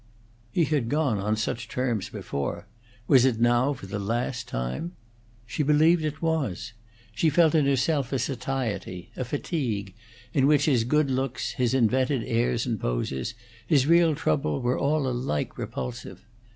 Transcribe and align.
He 0.51 0.63
had 0.65 0.89
gone 0.89 1.19
on 1.19 1.35
some 1.35 1.55
such 1.57 1.67
terms 1.69 2.09
before; 2.09 2.65
was 3.07 3.23
it 3.23 3.39
now 3.39 3.71
for 3.73 3.85
the 3.85 3.99
last 3.99 4.47
time? 4.47 4.93
She 5.45 5.61
believed 5.61 6.03
it 6.03 6.23
was. 6.23 6.73
She 7.13 7.29
felt 7.29 7.53
in 7.53 7.67
herself 7.67 8.11
a 8.11 8.17
satiety, 8.17 9.11
a 9.15 9.23
fatigue, 9.23 9.93
in 10.33 10.47
which 10.47 10.65
his 10.65 10.85
good 10.85 11.11
looks, 11.11 11.51
his 11.51 11.75
invented 11.75 12.23
airs 12.23 12.65
and 12.65 12.79
poses, 12.79 13.35
his 13.67 13.85
real 13.85 14.15
trouble, 14.15 14.59
were 14.59 14.79
all 14.79 15.07
alike 15.07 15.55
repulsive. 15.59 16.25